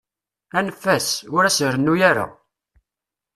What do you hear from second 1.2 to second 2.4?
ur as-rennu ara.